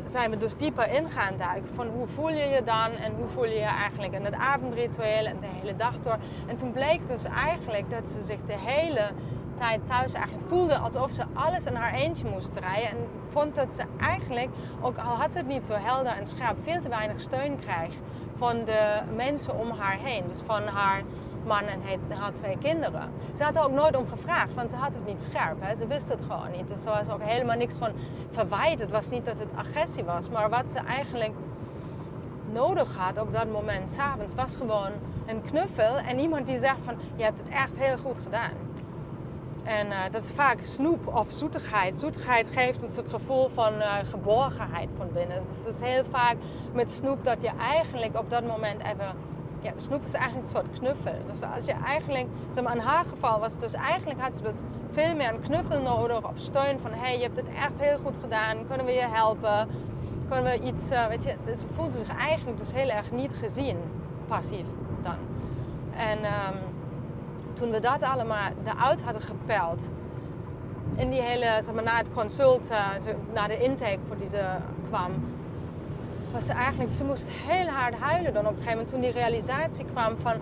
zijn 0.06 0.30
we 0.30 0.38
dus 0.38 0.58
dieper 0.58 0.92
in 0.92 1.10
gaan 1.10 1.34
duiken 1.38 1.76
van 1.76 1.88
hoe 1.88 2.08
voel 2.08 2.30
je 2.30 2.46
je 2.46 2.64
dan 2.64 2.92
en 2.92 3.14
hoe 3.18 3.28
voel 3.28 3.46
je 3.46 3.56
je 3.56 3.76
eigenlijk 3.82 4.14
in 4.14 4.26
het 4.26 4.34
avondritueel 4.34 5.26
en 5.26 5.38
de 5.40 5.48
hele 5.60 5.76
dag 5.76 5.94
door. 6.02 6.18
En 6.48 6.58
toen 6.58 6.72
bleek 6.72 7.08
dus 7.08 7.24
eigenlijk 7.24 7.90
dat 7.90 8.10
ze 8.10 8.22
zich 8.22 8.40
de 8.46 8.58
hele 8.58 9.10
tijd 9.60 9.80
thuis 9.88 10.14
eigenlijk 10.14 10.48
voelde 10.48 10.78
alsof 10.78 11.12
ze 11.12 11.24
alles 11.34 11.64
in 11.64 11.76
haar 11.76 11.94
eentje 11.94 12.30
moest 12.30 12.56
draaien. 12.56 12.90
En 12.90 12.98
vond 13.30 13.56
dat 13.56 13.74
ze 13.74 13.84
eigenlijk, 14.00 14.50
ook 14.82 14.98
al 14.98 15.16
had 15.16 15.32
ze 15.32 15.38
het 15.38 15.48
niet 15.48 15.68
zo 15.68 15.74
helder 15.74 16.12
en 16.12 16.28
scherp, 16.28 16.58
veel 16.64 16.82
te 16.82 16.90
weinig 16.90 17.20
steun 17.20 17.60
kreeg 17.60 17.94
van 18.38 18.66
de 18.66 19.00
mensen 19.16 19.60
om 19.60 19.72
haar 19.72 19.98
heen. 19.98 20.24
Dus 20.28 20.42
van 20.46 20.64
haar 20.64 21.02
man 21.46 21.64
en 21.64 21.82
haar 22.18 22.34
twee 22.34 22.58
kinderen. 22.58 23.12
Ze 23.38 23.44
had 23.44 23.56
er 23.56 23.64
ook 23.64 23.72
nooit 23.72 23.96
om 23.96 24.08
gevraagd, 24.08 24.54
want 24.54 24.70
ze 24.70 24.76
had 24.76 24.94
het 24.94 25.06
niet 25.06 25.22
scherp. 25.22 25.58
Hè? 25.60 25.76
Ze 25.76 25.88
wist 25.88 26.10
het 26.10 26.20
gewoon 26.22 26.52
niet. 26.52 26.68
Dus 26.68 26.86
er 26.86 26.92
was 26.92 27.10
ook 27.10 27.22
helemaal 27.22 27.58
niks 27.58 27.76
van 27.76 27.92
verwijt. 28.32 28.80
Het 28.80 28.92
was 28.92 29.10
niet 29.10 29.26
dat 29.26 29.40
het 29.40 29.50
agressie 29.56 30.04
was, 30.04 30.30
maar 30.30 30.50
wat 30.50 30.72
ze 30.72 30.80
eigenlijk 30.80 31.34
nodig 32.52 32.96
had 32.96 33.22
op 33.22 33.34
dat 33.34 33.52
moment, 33.52 33.90
s'avonds, 33.90 34.34
was 34.34 34.56
gewoon 34.56 34.92
een 35.26 35.42
knuffel 35.42 35.98
en 35.98 36.20
iemand 36.20 36.46
die 36.46 36.60
zegt 36.60 36.80
van, 36.86 36.96
je 37.16 37.24
hebt 37.24 37.40
het 37.40 37.50
echt 37.50 37.76
heel 37.76 37.98
goed 37.98 38.20
gedaan. 38.24 38.69
En 39.70 39.88
uh, 39.88 39.98
dat 40.12 40.24
is 40.24 40.32
vaak 40.32 40.58
snoep 40.62 41.16
of 41.16 41.32
zoetigheid. 41.32 41.98
Zoetigheid 41.98 42.48
geeft 42.48 42.84
ons 42.84 42.96
het 42.96 43.10
gevoel 43.10 43.50
van 43.54 43.74
uh, 43.74 43.94
geborgenheid 44.04 44.90
van 44.98 45.08
binnen. 45.14 45.44
Dus 45.48 45.58
het 45.58 45.76
is 45.76 45.90
heel 45.90 46.04
vaak 46.10 46.36
met 46.74 46.92
snoep 46.92 47.24
dat 47.24 47.42
je 47.42 47.52
eigenlijk 47.60 48.18
op 48.18 48.30
dat 48.30 48.48
moment 48.48 48.82
even... 48.82 49.16
Ja, 49.62 49.72
snoep 49.78 50.06
is 50.06 50.14
eigenlijk 50.14 50.46
een 50.46 50.52
soort 50.52 50.80
knuffel. 50.80 51.14
Dus 51.28 51.42
als 51.56 51.66
je 51.66 51.74
eigenlijk... 51.86 52.28
In 52.56 52.66
haar 52.66 53.06
geval 53.06 53.40
was 53.40 53.52
het 53.52 53.62
dus 53.62 53.74
eigenlijk 53.74 54.20
had 54.20 54.36
ze 54.36 54.42
dus 54.42 54.62
veel 54.92 55.16
meer 55.16 55.34
een 55.34 55.42
knuffel 55.42 55.82
nodig. 55.82 56.24
Of 56.24 56.38
steun 56.38 56.80
van, 56.80 56.92
hey, 56.94 57.18
je 57.18 57.24
hebt 57.24 57.38
het 57.38 57.48
echt 57.48 57.74
heel 57.78 57.98
goed 58.04 58.18
gedaan. 58.22 58.68
Kunnen 58.68 58.86
we 58.86 58.92
je 58.92 59.08
helpen? 59.10 59.68
Kunnen 60.30 60.52
we 60.52 60.66
iets... 60.66 60.92
Uh, 60.92 61.08
weet 61.08 61.24
je, 61.24 61.36
dus 61.46 61.60
ze 61.60 61.66
voelde 61.76 61.98
zich 61.98 62.18
eigenlijk 62.18 62.58
dus 62.58 62.74
heel 62.74 62.90
erg 62.90 63.12
niet 63.12 63.32
gezien. 63.42 63.78
Passief 64.28 64.66
dan. 65.04 65.18
En... 65.96 66.18
Um, 66.18 66.78
toen 67.60 67.72
we 67.72 67.80
dat 67.80 68.02
allemaal 68.02 68.50
eruit 68.66 69.02
hadden 69.02 69.22
gepeld, 69.22 69.84
in 70.96 71.10
die 71.10 71.22
hele, 71.22 71.62
zeg 71.66 71.84
na 71.84 71.98
het 71.98 72.14
consult, 72.14 72.72
uh, 72.72 72.88
na 73.34 73.48
de 73.48 73.58
intake 73.58 74.00
voor 74.08 74.18
die 74.18 74.28
ze 74.28 74.44
kwam, 74.88 75.12
was 76.32 76.46
ze 76.46 76.54
eigenlijk, 76.54 76.92
ze 76.92 77.04
moest 77.04 77.28
heel 77.30 77.68
hard 77.68 77.96
huilen 77.96 78.34
dan 78.34 78.46
op 78.46 78.52
een 78.52 78.56
gegeven 78.56 78.78
moment 78.78 78.90
toen 78.90 79.02
die 79.02 79.12
realisatie 79.12 79.86
kwam 79.86 80.16
van, 80.22 80.34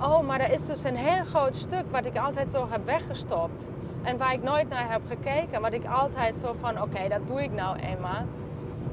oh, 0.00 0.20
maar 0.20 0.40
er 0.40 0.52
is 0.52 0.66
dus 0.66 0.84
een 0.84 0.96
heel 0.96 1.24
groot 1.24 1.56
stuk 1.56 1.84
wat 1.90 2.04
ik 2.04 2.16
altijd 2.16 2.50
zo 2.50 2.66
heb 2.70 2.84
weggestopt. 2.84 3.70
En 4.02 4.18
waar 4.18 4.32
ik 4.32 4.42
nooit 4.42 4.68
naar 4.68 4.90
heb 4.90 5.02
gekeken, 5.08 5.60
wat 5.60 5.72
ik 5.72 5.84
altijd 5.84 6.36
zo 6.36 6.54
van, 6.60 6.82
oké, 6.82 7.08
dat 7.08 7.26
doe 7.26 7.42
ik 7.42 7.52
nou 7.52 7.76
eenmaal. 7.78 8.24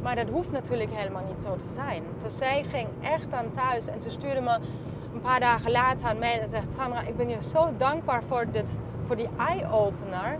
Maar 0.02 0.16
dat 0.16 0.30
hoeft 0.30 0.52
natuurlijk 0.52 0.92
helemaal 0.94 1.24
niet 1.28 1.42
zo 1.42 1.56
te 1.56 1.74
zijn. 1.74 2.04
Dus 2.24 2.38
zij 2.38 2.66
ging 2.70 2.88
echt 3.02 3.34
aan 3.34 3.52
thuis 3.56 3.88
en 3.88 4.02
ze 4.02 4.10
stuurde 4.10 4.42
me 4.42 4.60
paar 5.26 5.40
dagen 5.40 5.72
later 5.72 6.08
aan 6.08 6.20
mij 6.20 6.42
en 6.42 6.50
zegt: 6.50 6.72
Sandra, 6.72 7.02
ik 7.02 7.18
ben 7.18 7.30
je 7.30 7.44
zo 7.44 7.70
dankbaar 7.78 8.24
voor, 8.28 8.46
dit, 8.52 8.66
voor 9.06 9.16
die 9.16 9.30
eye-opener. 9.38 10.38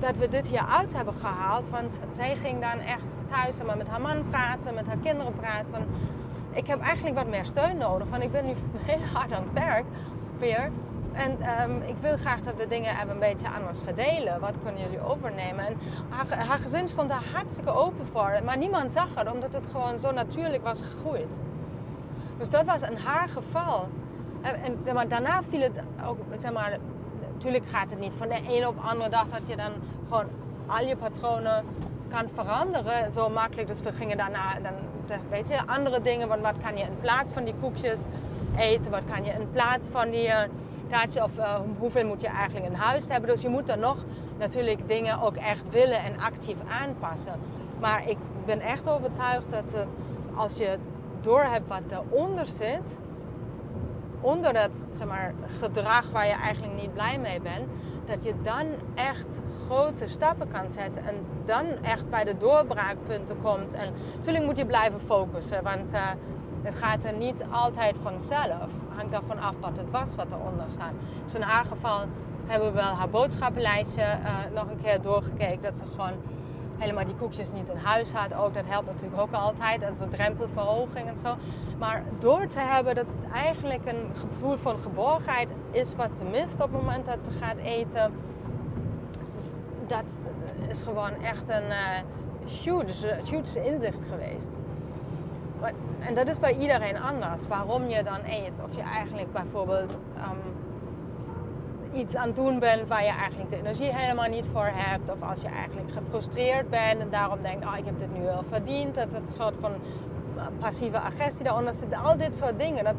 Dat 0.00 0.16
we 0.16 0.28
dit 0.28 0.46
hier 0.46 0.66
uit 0.66 0.92
hebben 0.92 1.14
gehaald. 1.14 1.70
Want 1.70 1.94
zij 2.14 2.36
ging 2.36 2.60
dan 2.60 2.78
echt 2.78 3.02
thuis 3.30 3.58
en 3.58 3.66
met 3.76 3.88
haar 3.88 4.00
man 4.00 4.28
praten, 4.30 4.74
met 4.74 4.86
haar 4.86 4.96
kinderen 4.96 5.34
praten. 5.34 5.66
Van, 5.70 5.82
ik 6.52 6.66
heb 6.66 6.80
eigenlijk 6.80 7.16
wat 7.16 7.28
meer 7.28 7.44
steun 7.44 7.76
nodig, 7.76 8.08
want 8.08 8.22
ik 8.22 8.32
ben 8.32 8.44
nu 8.44 8.52
heel 8.90 9.06
hard 9.12 9.32
aan 9.32 9.42
het 9.42 9.52
werk 9.52 9.84
weer. 10.38 10.70
En 11.12 11.40
ehm, 11.40 11.82
ik 11.86 11.96
wil 12.00 12.16
graag 12.16 12.40
dat 12.40 12.56
we 12.56 12.68
dingen 12.68 12.94
even 12.96 13.10
een 13.10 13.18
beetje 13.18 13.48
anders 13.48 13.78
verdelen. 13.84 14.40
Wat 14.40 14.54
kunnen 14.64 14.82
jullie 14.82 15.00
overnemen? 15.00 15.66
En 15.66 15.76
haar, 16.08 16.46
haar, 16.46 16.58
gezin 16.58 16.88
stond 16.88 17.08
daar 17.08 17.24
hartstikke 17.32 17.70
open 17.70 18.06
voor. 18.06 18.40
Maar 18.44 18.56
niemand 18.56 18.92
zag 18.92 19.08
het, 19.14 19.32
omdat 19.32 19.52
het 19.52 19.66
gewoon 19.72 19.98
zo 19.98 20.10
natuurlijk 20.10 20.62
was 20.62 20.82
gegroeid. 20.82 21.40
Dus 22.38 22.50
dat 22.50 22.64
was 22.64 22.82
in 22.82 22.96
haar 22.96 23.28
geval. 23.28 23.88
En, 24.40 24.54
en 24.62 24.78
zeg 24.84 24.94
maar, 24.94 25.08
daarna 25.08 25.42
viel 25.42 25.60
het 25.60 25.80
ook, 26.06 26.18
zeg 26.36 26.52
maar, 26.52 26.78
natuurlijk 27.32 27.66
gaat 27.66 27.90
het 27.90 27.98
niet 27.98 28.12
van 28.16 28.28
de 28.28 28.40
ene 28.48 28.68
op 28.68 28.74
de 28.74 28.88
andere 28.88 29.10
dag 29.10 29.28
dat 29.28 29.40
je 29.44 29.56
dan 29.56 29.72
gewoon 30.08 30.26
al 30.66 30.86
je 30.86 30.96
patronen 30.96 31.64
kan 32.08 32.28
veranderen. 32.34 33.10
Zo 33.12 33.28
makkelijk. 33.28 33.68
Dus 33.68 33.80
we 33.80 33.92
gingen 33.92 34.16
daarna, 34.16 34.54
dan, 34.62 34.72
weet 35.30 35.48
je, 35.48 35.66
andere 35.66 36.02
dingen. 36.02 36.28
Want 36.28 36.42
wat 36.42 36.56
kan 36.62 36.76
je 36.76 36.82
in 36.82 36.98
plaats 37.00 37.32
van 37.32 37.44
die 37.44 37.54
koekjes 37.60 38.00
eten? 38.56 38.90
Wat 38.90 39.04
kan 39.04 39.24
je 39.24 39.30
in 39.30 39.50
plaats 39.52 39.88
van 39.88 40.10
die 40.10 40.26
uh, 40.26 41.22
Of 41.22 41.38
uh, 41.38 41.54
hoeveel 41.78 42.06
moet 42.06 42.20
je 42.20 42.26
eigenlijk 42.26 42.66
in 42.66 42.74
huis 42.74 43.08
hebben? 43.08 43.30
Dus 43.30 43.40
je 43.40 43.48
moet 43.48 43.66
dan 43.66 43.78
nog 43.78 43.96
natuurlijk 44.38 44.88
dingen 44.88 45.20
ook 45.20 45.36
echt 45.36 45.62
willen 45.70 46.02
en 46.02 46.20
actief 46.20 46.56
aanpassen. 46.82 47.32
Maar 47.80 48.08
ik 48.08 48.16
ben 48.44 48.60
echt 48.60 48.88
overtuigd 48.88 49.50
dat 49.50 49.74
uh, 49.74 49.80
als 50.38 50.52
je 50.52 50.78
doorhebt 51.20 51.68
wat 51.68 51.82
eronder 51.90 52.46
zit, 52.46 53.00
onder 54.20 54.52
dat 54.52 54.86
zeg 54.90 55.08
maar, 55.08 55.34
gedrag 55.58 56.10
waar 56.10 56.26
je 56.26 56.32
eigenlijk 56.32 56.74
niet 56.74 56.92
blij 56.92 57.18
mee 57.18 57.40
bent, 57.40 57.68
dat 58.06 58.24
je 58.24 58.34
dan 58.42 58.66
echt 58.94 59.40
grote 59.66 60.06
stappen 60.06 60.48
kan 60.48 60.68
zetten 60.68 61.04
en 61.04 61.14
dan 61.44 61.66
echt 61.82 62.10
bij 62.10 62.24
de 62.24 62.36
doorbraakpunten 62.38 63.36
komt. 63.42 63.74
En 63.74 63.92
natuurlijk 64.16 64.44
moet 64.44 64.56
je 64.56 64.66
blijven 64.66 65.00
focussen, 65.00 65.62
want 65.62 65.92
uh, 65.92 66.00
het 66.62 66.74
gaat 66.74 67.04
er 67.04 67.12
niet 67.12 67.44
altijd 67.50 67.96
vanzelf. 68.02 68.68
Het 68.88 68.98
hangt 68.98 69.14
ervan 69.14 69.38
af 69.38 69.54
wat 69.60 69.76
het 69.76 69.90
was 69.90 70.14
wat 70.14 70.26
eronder 70.32 70.66
staat. 70.70 70.92
Dus 71.24 71.34
in 71.34 71.42
haar 71.42 71.64
geval 71.64 72.00
hebben 72.46 72.68
we 72.68 72.74
wel 72.74 72.92
haar 72.92 73.08
boodschappenlijstje 73.08 74.02
uh, 74.02 74.36
nog 74.54 74.70
een 74.70 74.80
keer 74.82 75.00
doorgekeken. 75.00 75.62
Dat 75.62 75.78
ze 75.78 75.84
gewoon 75.90 76.12
helemaal 76.78 77.04
die 77.04 77.14
koekjes 77.14 77.52
niet 77.52 77.68
in 77.68 77.76
huis 77.76 78.12
had. 78.12 78.34
Ook 78.34 78.54
dat 78.54 78.64
helpt 78.66 78.86
natuurlijk 78.86 79.20
ook 79.20 79.32
altijd. 79.32 79.82
Is 79.82 80.00
een 80.00 80.08
drempelverhoging 80.08 81.08
en 81.08 81.18
zo. 81.18 81.34
Maar 81.78 82.02
door 82.18 82.46
te 82.46 82.58
hebben 82.58 82.94
dat 82.94 83.06
het 83.06 83.32
eigenlijk 83.32 83.86
een 83.86 84.10
gevoel 84.14 84.56
van 84.56 84.78
geborgenheid 84.78 85.48
is 85.70 85.94
wat 85.94 86.16
ze 86.16 86.24
mist 86.24 86.54
op 86.54 86.72
het 86.72 86.82
moment 86.82 87.06
dat 87.06 87.24
ze 87.24 87.30
gaat 87.30 87.56
eten. 87.56 88.12
Dat 89.86 90.04
is 90.68 90.82
gewoon 90.82 91.22
echt 91.22 91.48
een 91.48 91.68
uh, 91.68 91.98
huge, 92.62 93.20
huge 93.30 93.64
inzicht 93.64 93.98
geweest. 94.10 94.56
En 96.00 96.14
dat 96.14 96.28
is 96.28 96.38
bij 96.38 96.56
iedereen 96.56 97.00
anders. 97.00 97.48
Waarom 97.48 97.88
je 97.88 98.02
dan 98.02 98.20
eet. 98.26 98.62
Of 98.64 98.76
je 98.76 98.82
eigenlijk 98.82 99.32
bijvoorbeeld 99.32 99.92
um, 99.92 100.67
iets 101.92 102.14
aan 102.14 102.26
het 102.26 102.36
doen 102.36 102.58
bent 102.58 102.88
waar 102.88 103.04
je 103.04 103.10
eigenlijk 103.10 103.50
de 103.50 103.56
energie 103.56 103.94
helemaal 103.94 104.28
niet 104.28 104.46
voor 104.52 104.70
hebt. 104.72 105.10
Of 105.10 105.28
als 105.28 105.40
je 105.40 105.48
eigenlijk 105.48 105.92
gefrustreerd 105.92 106.70
bent 106.70 107.00
en 107.00 107.10
daarom 107.10 107.42
denkt, 107.42 107.64
oh, 107.66 107.76
ik 107.76 107.84
heb 107.84 107.98
dit 107.98 108.12
nu 108.12 108.22
wel 108.22 108.44
verdiend. 108.48 108.94
Dat 108.94 109.08
het 109.12 109.34
soort 109.34 109.54
van 109.60 109.72
eh, 110.36 110.46
passieve 110.58 111.00
agressie 111.00 111.44
daaronder 111.44 111.74
zit. 111.74 111.94
Al 111.94 112.16
dit 112.16 112.34
soort 112.34 112.58
dingen, 112.58 112.84
dat, 112.84 112.94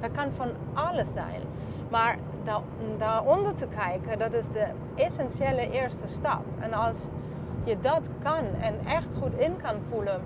dat 0.00 0.10
kan 0.12 0.32
van 0.36 0.48
alles 0.74 1.12
zijn. 1.12 1.42
Maar 1.90 2.18
daar, 2.44 2.60
daaronder 2.98 3.54
te 3.54 3.66
kijken, 3.66 4.18
dat 4.18 4.32
is 4.32 4.48
de 4.48 4.66
essentiële 4.94 5.70
eerste 5.70 6.06
stap. 6.06 6.44
En 6.58 6.72
als 6.72 6.96
je 7.64 7.76
dat 7.80 8.08
kan 8.22 8.44
en 8.60 8.74
echt 8.86 9.14
goed 9.14 9.34
in 9.34 9.56
kan 9.56 9.74
voelen 9.90 10.20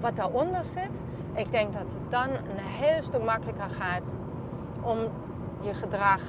wat 0.00 0.16
daaronder 0.16 0.64
zit, 0.64 1.00
ik 1.34 1.50
denk 1.50 1.72
dat 1.72 1.82
het 1.82 2.10
dan 2.10 2.28
een 2.28 2.64
heel 2.64 3.02
stuk 3.02 3.24
makkelijker 3.24 3.70
gaat 3.70 4.12
om 4.82 4.98
je 5.60 5.74
gedrag 5.74 6.20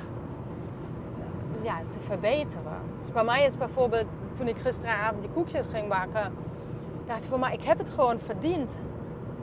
ja, 1.62 1.78
te 1.92 2.00
verbeteren. 2.06 2.82
Dus 3.02 3.12
bij 3.12 3.24
mij 3.24 3.46
is 3.46 3.58
bijvoorbeeld, 3.58 4.06
toen 4.38 4.48
ik 4.48 4.58
gisteravond 4.58 5.22
die 5.22 5.32
koekjes 5.32 5.68
ging 5.68 5.88
bakken, 5.88 6.34
dacht 7.06 7.24
ik 7.24 7.30
van, 7.30 7.40
maar 7.40 7.54
ik 7.54 7.64
heb 7.64 7.78
het 7.78 7.90
gewoon 7.90 8.20
verdiend 8.20 8.78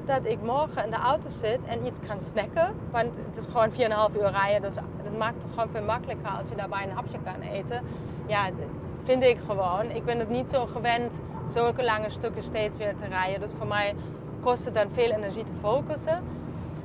dat 0.05 0.25
ik 0.25 0.43
morgen 0.43 0.85
in 0.85 0.91
de 0.91 0.97
auto 0.97 1.29
zit 1.29 1.59
en 1.67 1.87
iets 1.87 2.01
kan 2.07 2.23
snacken. 2.23 2.75
Want 2.91 3.11
het 3.29 3.37
is 3.37 3.47
gewoon 3.53 3.71
4,5 3.71 4.17
uur 4.17 4.31
rijden, 4.31 4.63
dus 4.63 4.75
het 5.03 5.19
maakt 5.19 5.43
het 5.43 5.53
gewoon 5.53 5.69
veel 5.69 5.83
makkelijker 5.83 6.31
als 6.31 6.49
je 6.49 6.57
daarbij 6.57 6.83
een 6.83 6.95
hapje 6.95 7.19
kan 7.25 7.41
eten. 7.41 7.83
Ja, 8.27 8.47
dat 8.47 8.57
vind 9.03 9.23
ik 9.23 9.39
gewoon. 9.47 9.91
Ik 9.91 10.05
ben 10.05 10.19
het 10.19 10.29
niet 10.29 10.51
zo 10.51 10.67
gewend 10.67 11.21
zulke 11.49 11.85
lange 11.85 12.11
stukken 12.11 12.43
steeds 12.43 12.77
weer 12.77 12.97
te 12.97 13.07
rijden. 13.07 13.41
Dus 13.41 13.53
voor 13.59 13.67
mij 13.67 13.95
kost 14.41 14.65
het 14.65 14.75
dan 14.75 14.87
veel 14.93 15.11
energie 15.11 15.45
te 15.45 15.53
focussen. 15.61 16.23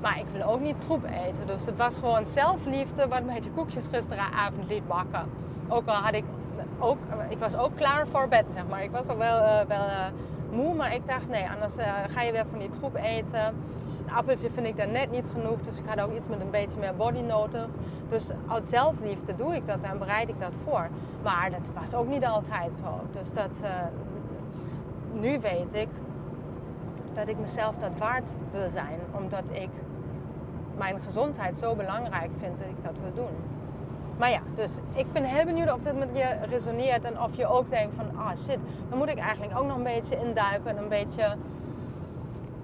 Maar 0.01 0.20
ik 0.20 0.25
wil 0.32 0.44
ook 0.44 0.60
niet 0.60 0.82
troep 0.82 1.04
eten. 1.04 1.48
Dus 1.48 1.66
het 1.66 1.77
was 1.77 1.98
gewoon 1.98 2.25
zelfliefde 2.25 3.08
wat 3.08 3.24
mij 3.24 3.39
de 3.39 3.50
koekjes 3.50 3.88
gisteravond 3.92 4.68
liet 4.68 4.88
bakken. 4.88 5.25
Ook 5.68 5.88
al 5.88 5.94
had 5.96 6.13
ik 6.13 6.24
ook, 6.80 6.98
ik 7.30 7.38
was 7.38 7.56
ook 7.56 7.75
klaar 7.75 8.08
voor 8.08 8.27
bed, 8.27 8.46
zeg 8.54 8.68
maar. 8.70 8.84
Ik 8.84 8.92
was 8.92 9.08
al 9.08 9.18
wel, 9.18 9.39
uh, 9.39 9.60
wel 9.68 9.86
uh, 9.86 10.06
moe, 10.51 10.74
maar 10.75 10.94
ik 10.94 11.08
dacht 11.08 11.27
nee, 11.30 11.50
anders 11.50 11.77
uh, 11.77 11.94
ga 12.08 12.22
je 12.22 12.32
weer 12.32 12.46
van 12.50 12.60
die 12.60 12.70
troep 12.70 12.96
eten. 12.96 13.46
Een 14.08 14.13
appeltje 14.13 14.50
vind 14.50 14.68
ik 14.68 14.77
daar 14.77 14.88
net 14.88 15.12
niet 15.12 15.25
genoeg, 15.32 15.62
dus 15.62 15.77
ik 15.77 15.84
had 15.86 16.00
ook 16.00 16.16
iets 16.16 16.27
met 16.27 16.42
een 16.42 16.50
beetje 16.50 16.80
meer 16.80 16.96
body 16.96 17.20
nodig. 17.20 17.68
Dus 18.10 18.30
uit 18.48 18.68
zelfliefde 18.68 19.36
doe 19.36 19.56
ik 19.56 19.68
dat 19.68 19.77
en 19.82 19.98
bereid 19.98 20.30
ik 20.30 20.39
dat 20.39 20.51
voor. 20.63 20.88
Maar 21.24 21.50
dat 21.51 21.72
was 21.80 21.94
ook 21.94 22.08
niet 22.08 22.25
altijd 22.25 22.74
zo. 22.74 23.20
Dus 23.20 23.34
dat, 23.34 23.62
nu 25.13 25.39
weet 25.39 25.74
ik 25.74 25.88
dat 27.13 27.27
ik 27.27 27.39
mezelf 27.39 27.75
dat 27.75 27.92
waard 27.98 28.30
wil 28.51 28.70
zijn, 28.70 29.00
omdat 29.12 29.44
ik 29.51 29.70
mijn 30.77 31.00
gezondheid 31.00 31.57
zo 31.57 31.75
belangrijk 31.75 32.29
vind 32.39 32.60
dat 32.60 32.67
ik 32.67 32.84
dat 32.84 32.93
wil 33.01 33.25
doen. 33.25 33.36
Maar 34.17 34.29
ja, 34.29 34.39
dus 34.55 34.72
ik 34.93 35.12
ben 35.12 35.24
heel 35.24 35.46
benieuwd 35.46 35.74
of 35.74 35.81
dit 35.81 35.98
met 35.98 36.10
je 36.13 36.38
resoneert 36.50 37.03
en 37.03 37.22
of 37.22 37.36
je 37.36 37.48
ook 37.48 37.69
denkt 37.69 37.96
van, 37.96 38.17
ah 38.17 38.36
shit, 38.36 38.57
dan 38.89 38.98
moet 38.98 39.10
ik 39.10 39.17
eigenlijk 39.17 39.60
ook 39.60 39.65
nog 39.65 39.77
een 39.77 39.84
beetje 39.84 40.19
induiken 40.19 40.69
en 40.69 40.77
een 40.77 40.89
beetje, 40.89 41.36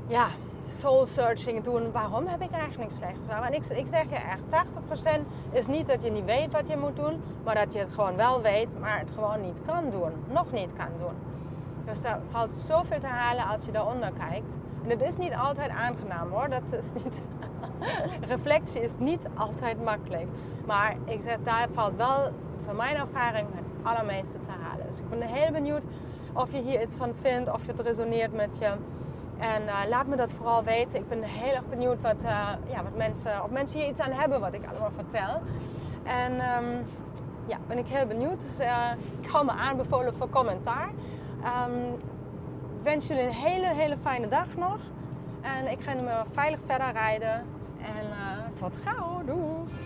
ja, 0.07 0.27
soul 0.67 1.05
searching 1.05 1.63
doen. 1.63 1.91
Waarom 1.91 2.27
heb 2.27 2.41
ik 2.41 2.51
eigenlijk 2.51 2.91
slecht 2.91 3.17
gedaan? 3.21 3.43
En 3.43 3.53
ik, 3.53 3.65
ik 3.65 3.87
zeg 3.87 4.03
je 4.09 4.15
echt, 4.15 4.65
80% 5.19 5.21
is 5.51 5.67
niet 5.67 5.87
dat 5.87 6.03
je 6.03 6.11
niet 6.11 6.25
weet 6.25 6.51
wat 6.51 6.67
je 6.67 6.77
moet 6.77 6.95
doen, 6.95 7.21
maar 7.43 7.55
dat 7.55 7.73
je 7.73 7.79
het 7.79 7.93
gewoon 7.93 8.15
wel 8.15 8.41
weet, 8.41 8.79
maar 8.79 8.99
het 8.99 9.11
gewoon 9.11 9.41
niet 9.41 9.61
kan 9.65 9.89
doen. 9.89 10.11
Nog 10.27 10.51
niet 10.51 10.73
kan 10.73 10.89
doen. 10.99 11.15
Dus 11.85 12.01
daar 12.01 12.19
valt 12.27 12.55
zoveel 12.55 12.99
te 12.99 13.07
halen 13.07 13.45
als 13.45 13.65
je 13.65 13.71
daaronder 13.71 14.11
kijkt. 14.29 14.57
En 14.83 14.89
het 14.89 15.01
is 15.01 15.17
niet 15.17 15.33
altijd 15.33 15.69
aangenaam 15.69 16.29
hoor. 16.29 16.49
Dat 16.49 16.73
is 16.79 17.03
niet. 17.03 17.21
Reflectie 18.33 18.81
is 18.81 18.97
niet 18.97 19.27
altijd 19.35 19.83
makkelijk. 19.83 20.27
Maar 20.65 20.95
ik 21.05 21.21
zeg, 21.23 21.37
daar 21.43 21.67
valt 21.71 21.95
wel 21.95 22.31
van 22.65 22.75
mijn 22.75 22.95
ervaring 22.95 23.47
het 23.55 23.65
allermeeste 23.81 24.39
te 24.39 24.49
halen. 24.61 24.85
Dus 24.87 24.99
ik 24.99 25.09
ben 25.09 25.21
heel 25.21 25.51
benieuwd 25.51 25.83
of 26.33 26.51
je 26.51 26.61
hier 26.61 26.81
iets 26.81 26.95
van 26.95 27.13
vindt, 27.21 27.51
of 27.51 27.67
het 27.67 27.79
resoneert 27.79 28.33
met 28.33 28.57
je. 28.59 28.71
En 29.37 29.63
uh, 29.63 29.79
laat 29.89 30.07
me 30.07 30.15
dat 30.15 30.31
vooral 30.31 30.63
weten. 30.63 30.99
Ik 30.99 31.09
ben 31.09 31.23
heel 31.23 31.53
erg 31.53 31.69
benieuwd 31.69 32.01
wat, 32.01 32.23
uh, 32.23 32.49
ja, 32.69 32.83
wat 32.83 32.97
mensen, 32.97 33.43
of 33.43 33.49
mensen 33.49 33.79
hier 33.79 33.89
iets 33.89 33.99
aan 33.99 34.11
hebben 34.11 34.39
wat 34.39 34.53
ik 34.53 34.65
allemaal 34.69 34.91
vertel. 34.95 35.41
En 36.03 36.31
um, 36.31 36.85
ja, 37.45 37.57
ben 37.67 37.77
ik 37.77 37.87
heel 37.87 38.05
benieuwd. 38.05 38.41
Dus 38.41 38.59
uh, 38.59 38.91
ik 39.21 39.29
hou 39.29 39.45
me 39.45 39.51
aanbevolen 39.51 40.13
voor 40.13 40.29
commentaar. 40.29 40.89
Ik 41.37 42.12
wens 42.83 43.07
jullie 43.07 43.23
een 43.23 43.33
hele, 43.33 43.73
hele 43.73 43.97
fijne 44.01 44.27
dag 44.27 44.55
nog. 44.55 44.79
En 45.41 45.71
ik 45.71 45.81
ga 45.81 45.93
nu 45.93 46.01
veilig 46.31 46.59
verder 46.65 46.91
rijden. 46.91 47.45
En 47.81 48.05
uh, 48.09 48.57
tot 48.59 48.77
gauw. 48.83 49.23
Doei! 49.25 49.82